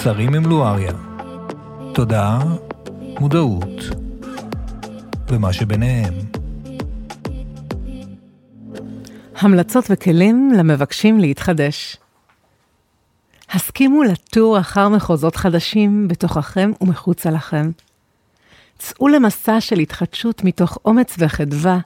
קצרים 0.00 0.34
עם 0.34 0.46
לואריה. 0.46 0.92
תודעה, 1.94 2.42
מודעות, 3.20 3.80
ומה 5.28 5.52
שביניהם. 5.52 6.14
המלצות 9.36 9.84
וכלים 9.90 10.52
למבקשים 10.56 11.20
להתחדש. 11.20 11.96
הסכימו 13.50 14.02
לטור 14.02 14.60
אחר 14.60 14.88
מחוזות 14.88 15.36
חדשים 15.36 16.08
בתוככם 16.08 16.72
ומחוצה 16.80 17.30
לכם. 17.30 17.70
צאו 18.78 19.08
למסע 19.08 19.60
של 19.60 19.78
התחדשות 19.78 20.44
מתוך 20.44 20.78
אומץ 20.84 21.14
וחדווה, 21.18 21.78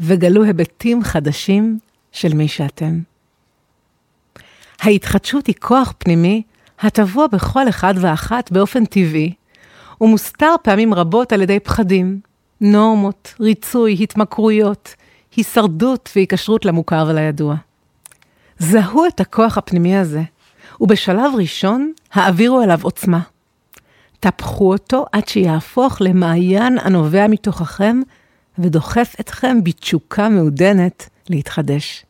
וגלו 0.00 0.44
היבטים 0.44 1.02
חדשים 1.02 1.78
של 2.12 2.34
מי 2.34 2.48
שאתם. 2.48 3.00
ההתחדשות 4.80 5.46
היא 5.46 5.54
כוח 5.60 5.92
פנימי 5.98 6.42
הטבוע 6.80 7.26
בכל 7.26 7.68
אחד 7.68 7.94
ואחת 8.00 8.52
באופן 8.52 8.84
טבעי, 8.84 9.32
ומוסתר 10.00 10.54
פעמים 10.62 10.94
רבות 10.94 11.32
על 11.32 11.42
ידי 11.42 11.60
פחדים, 11.60 12.20
נורמות, 12.60 13.34
ריצוי, 13.40 13.96
התמכרויות, 14.00 14.94
הישרדות 15.36 16.10
והיקשרות 16.16 16.64
למוכר 16.64 17.04
ולידוע. 17.08 17.54
זהו 18.58 19.06
את 19.06 19.20
הכוח 19.20 19.58
הפנימי 19.58 19.96
הזה, 19.96 20.22
ובשלב 20.80 21.32
ראשון 21.36 21.92
העבירו 22.12 22.62
אליו 22.62 22.78
עוצמה. 22.82 23.20
טפחו 24.20 24.72
אותו 24.72 25.06
עד 25.12 25.28
שיהפוך 25.28 25.96
למעיין 26.00 26.78
הנובע 26.78 27.26
מתוככם 27.26 28.00
ודוחף 28.58 29.14
אתכם 29.20 29.64
בתשוקה 29.64 30.28
מעודנת 30.28 31.08
להתחדש. 31.28 32.05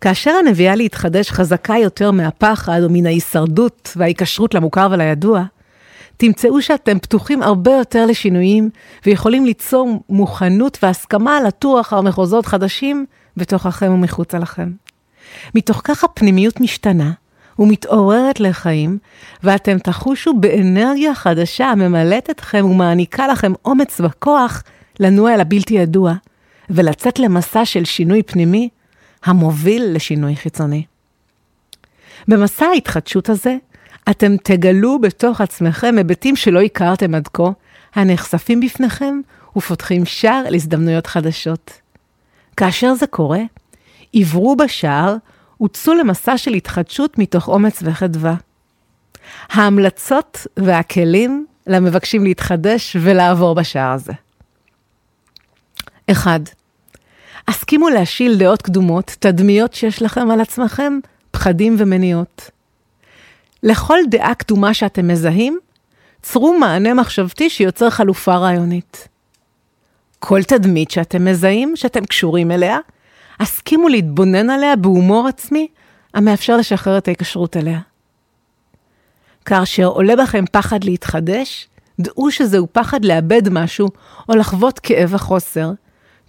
כאשר 0.00 0.30
הנביאה 0.30 0.74
להתחדש 0.74 1.30
חזקה 1.30 1.76
יותר 1.76 2.10
מהפחד 2.10 2.80
או 2.82 2.88
מן 2.90 3.06
ההישרדות 3.06 3.92
וההיקשרות 3.96 4.54
למוכר 4.54 4.88
ולידוע, 4.90 5.42
תמצאו 6.16 6.62
שאתם 6.62 6.98
פתוחים 6.98 7.42
הרבה 7.42 7.72
יותר 7.72 8.06
לשינויים 8.06 8.70
ויכולים 9.06 9.44
ליצור 9.44 10.02
מוכנות 10.08 10.78
והסכמה 10.82 11.40
לטור 11.40 11.80
אחר 11.80 12.00
מחוזות 12.00 12.46
חדשים 12.46 13.06
בתוככם 13.36 13.92
ומחוצה 13.92 14.38
לכם. 14.38 14.70
מתוך 15.54 15.80
כך 15.84 16.04
הפנימיות 16.04 16.60
משתנה 16.60 17.12
ומתעוררת 17.58 18.40
לחיים, 18.40 18.98
ואתם 19.42 19.78
תחושו 19.78 20.34
באנרגיה 20.34 21.14
חדשה 21.14 21.66
הממלאת 21.66 22.30
אתכם 22.30 22.66
ומעניקה 22.70 23.28
לכם 23.28 23.52
אומץ 23.64 24.00
וכוח 24.04 24.62
לנוע 25.00 25.34
אל 25.34 25.40
הבלתי 25.40 25.74
ידוע, 25.74 26.12
ולצאת 26.70 27.18
למסע 27.18 27.64
של 27.64 27.84
שינוי 27.84 28.22
פנימי 28.22 28.68
המוביל 29.24 29.84
לשינוי 29.94 30.36
חיצוני. 30.36 30.84
במסע 32.28 32.66
ההתחדשות 32.66 33.28
הזה, 33.28 33.56
אתם 34.10 34.36
תגלו 34.42 34.98
בתוך 34.98 35.40
עצמכם 35.40 35.94
היבטים 35.98 36.36
שלא 36.36 36.60
הכרתם 36.60 37.14
עד 37.14 37.28
כה, 37.28 37.50
הנחשפים 37.94 38.60
בפניכם 38.60 39.20
ופותחים 39.56 40.04
שער 40.04 40.42
להזדמנויות 40.48 41.06
חדשות. 41.06 41.72
כאשר 42.56 42.94
זה 42.94 43.06
קורה, 43.06 43.40
עברו 44.14 44.56
בשער 44.56 45.16
וצאו 45.62 45.94
למסע 45.94 46.38
של 46.38 46.54
התחדשות 46.54 47.18
מתוך 47.18 47.48
אומץ 47.48 47.78
וחדווה. 47.82 48.34
ההמלצות 49.48 50.46
והכלים 50.56 51.46
למבקשים 51.66 52.24
להתחדש 52.24 52.96
ולעבור 53.00 53.54
בשער 53.54 53.92
הזה. 53.92 54.12
1. 56.10 56.40
הסכימו 57.48 57.88
להשיל 57.88 58.36
דעות 58.36 58.62
קדומות, 58.62 59.16
תדמיות 59.18 59.74
שיש 59.74 60.02
לכם 60.02 60.30
על 60.30 60.40
עצמכם, 60.40 60.98
פחדים 61.30 61.76
ומניעות. 61.78 62.50
לכל 63.62 63.98
דעה 64.10 64.34
קדומה 64.34 64.74
שאתם 64.74 65.08
מזהים, 65.08 65.58
צרו 66.22 66.58
מענה 66.58 66.94
מחשבתי 66.94 67.50
שיוצר 67.50 67.90
חלופה 67.90 68.36
רעיונית. 68.36 69.08
כל 70.18 70.42
תדמית 70.42 70.90
שאתם 70.90 71.24
מזהים, 71.24 71.76
שאתם 71.76 72.04
קשורים 72.04 72.50
אליה, 72.50 72.78
הסכימו 73.40 73.88
להתבונן 73.88 74.50
עליה 74.50 74.76
בהומור 74.76 75.28
עצמי, 75.28 75.68
המאפשר 76.14 76.56
לשחרר 76.56 76.98
את 76.98 77.08
ההיקשרות 77.08 77.56
אליה. 77.56 77.80
כאשר 79.44 79.86
עולה 79.86 80.16
בכם 80.16 80.44
פחד 80.52 80.84
להתחדש, 80.84 81.68
דעו 82.00 82.30
שזהו 82.30 82.66
פחד 82.72 83.04
לאבד 83.04 83.48
משהו 83.48 83.88
או 84.28 84.36
לחוות 84.36 84.78
כאב 84.78 85.14
החוסר, 85.14 85.70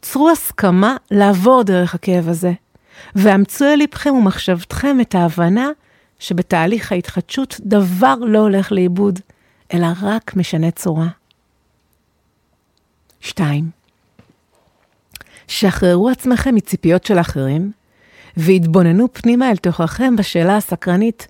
צרו 0.01 0.29
הסכמה 0.29 0.97
לעבור 1.11 1.63
דרך 1.63 1.95
הכאב 1.95 2.29
הזה, 2.29 2.51
ואמצו 3.15 3.65
אל 3.65 3.75
ליבכם 3.75 4.09
ומחשבתכם 4.09 5.01
את 5.01 5.15
ההבנה 5.15 5.67
שבתהליך 6.19 6.91
ההתחדשות 6.91 7.55
דבר 7.59 8.15
לא 8.15 8.39
הולך 8.39 8.71
לאיבוד, 8.71 9.19
אלא 9.73 9.88
רק 10.01 10.35
משנה 10.35 10.71
צורה. 10.71 11.07
2. 13.21 13.69
שחררו 15.47 16.09
עצמכם 16.09 16.55
מציפיות 16.55 17.05
של 17.05 17.19
אחרים, 17.19 17.71
והתבוננו 18.38 19.13
פנימה 19.13 19.51
אל 19.51 19.57
תוככם 19.57 20.15
בשאלה 20.15 20.57
הסקרנית, 20.57 21.27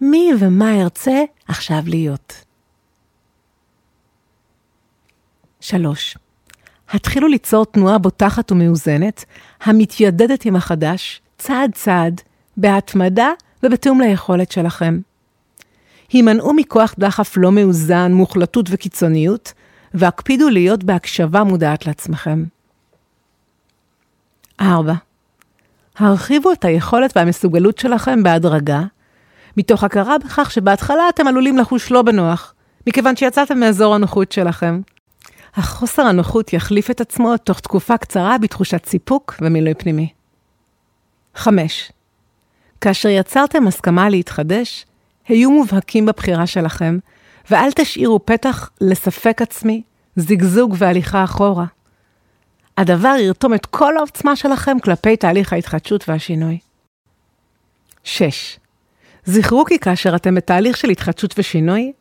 מי 0.00 0.30
ומה 0.40 0.82
ארצה 0.82 1.22
עכשיו 1.48 1.82
להיות? 1.86 2.44
3. 5.60 6.16
התחילו 6.92 7.28
ליצור 7.28 7.66
תנועה 7.66 7.98
בוטחת 7.98 8.52
ומאוזנת, 8.52 9.24
המתיידדת 9.62 10.44
עם 10.44 10.56
החדש, 10.56 11.20
צעד 11.38 11.70
צעד, 11.74 12.20
בהתמדה 12.56 13.28
ובתיאום 13.62 14.00
ליכולת 14.00 14.52
שלכם. 14.52 15.00
הימנעו 16.12 16.54
מכוח 16.54 16.94
דחף 16.98 17.34
לא 17.36 17.52
מאוזן, 17.52 18.12
מוחלטות 18.12 18.66
וקיצוניות, 18.70 19.52
והקפידו 19.94 20.48
להיות 20.48 20.84
בהקשבה 20.84 21.44
מודעת 21.44 21.86
לעצמכם. 21.86 22.44
4. 24.60 24.94
הרחיבו 25.98 26.52
את 26.52 26.64
היכולת 26.64 27.16
והמסוגלות 27.16 27.78
שלכם 27.78 28.22
בהדרגה, 28.22 28.82
מתוך 29.56 29.84
הכרה 29.84 30.18
בכך 30.18 30.50
שבהתחלה 30.50 31.08
אתם 31.08 31.26
עלולים 31.26 31.58
לחוש 31.58 31.90
לא 31.90 32.02
בנוח, 32.02 32.54
מכיוון 32.86 33.16
שיצאתם 33.16 33.60
מאזור 33.60 33.94
הנוחות 33.94 34.32
שלכם. 34.32 34.80
החוסר 35.54 36.02
הנוחות 36.02 36.52
יחליף 36.52 36.90
את 36.90 37.00
עצמו 37.00 37.36
תוך 37.36 37.60
תקופה 37.60 37.98
קצרה 37.98 38.38
בתחושת 38.38 38.86
סיפוק 38.86 39.34
ומילוי 39.40 39.74
פנימי. 39.74 40.08
5. 41.34 41.92
כאשר 42.80 43.08
יצרתם 43.08 43.66
הסכמה 43.66 44.08
להתחדש, 44.08 44.86
היו 45.28 45.50
מובהקים 45.50 46.06
בבחירה 46.06 46.46
שלכם, 46.46 46.98
ואל 47.50 47.72
תשאירו 47.72 48.26
פתח 48.26 48.70
לספק 48.80 49.42
עצמי, 49.42 49.82
זיגזוג 50.16 50.74
והליכה 50.78 51.24
אחורה. 51.24 51.66
הדבר 52.78 53.14
ירתום 53.18 53.54
את 53.54 53.66
כל 53.66 53.96
העוצמה 53.96 54.36
שלכם 54.36 54.78
כלפי 54.78 55.16
תהליך 55.16 55.52
ההתחדשות 55.52 56.08
והשינוי. 56.08 56.58
6. 58.04 58.58
זכרו 59.24 59.64
כי 59.64 59.78
כאשר 59.78 60.16
אתם 60.16 60.34
בתהליך 60.34 60.76
של 60.76 60.90
התחדשות 60.90 61.34
ושינוי, 61.38 61.92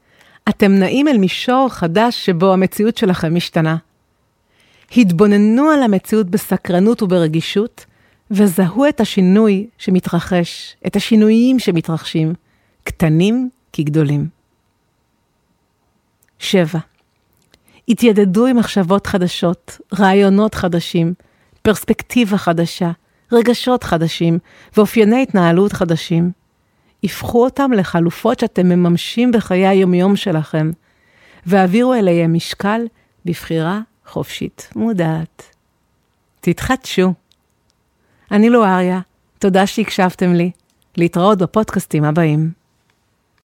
אתם 0.51 0.71
נעים 0.71 1.07
אל 1.07 1.17
מישור 1.17 1.67
חדש 1.69 2.25
שבו 2.25 2.53
המציאות 2.53 2.97
שלכם 2.97 3.35
משתנה. 3.35 3.77
התבוננו 4.97 5.69
על 5.69 5.83
המציאות 5.83 6.29
בסקרנות 6.29 7.01
וברגישות, 7.01 7.85
וזהו 8.31 8.85
את 8.89 8.99
השינוי 8.99 9.67
שמתרחש, 9.77 10.75
את 10.87 10.95
השינויים 10.95 11.59
שמתרחשים, 11.59 12.33
קטנים 12.83 13.49
כגדולים. 13.73 14.27
7. 16.39 16.79
התיידדו 17.87 18.45
עם 18.45 18.57
מחשבות 18.57 19.07
חדשות, 19.07 19.77
רעיונות 19.99 20.55
חדשים, 20.55 21.13
פרספקטיבה 21.61 22.37
חדשה, 22.37 22.91
רגשות 23.31 23.83
חדשים 23.83 24.39
ואופייני 24.77 25.23
התנהלות 25.23 25.73
חדשים. 25.73 26.31
הפכו 27.03 27.43
אותם 27.43 27.71
לחלופות 27.71 28.39
שאתם 28.39 28.69
מממשים 28.69 29.31
בחיי 29.31 29.67
היומיום 29.67 30.15
שלכם, 30.15 30.71
והעבירו 31.45 31.93
אליהם 31.93 32.33
משקל 32.33 32.81
בבחירה 33.25 33.79
חופשית 34.05 34.69
מודעת. 34.75 35.55
תתחדשו. 36.41 37.13
אני 38.31 38.49
לואריה, 38.49 38.99
תודה 39.39 39.67
שהקשבתם 39.67 40.33
לי. 40.33 40.51
להתראות 40.97 41.37
בפודקאסטים 41.37 42.03
הבאים. 42.03 42.60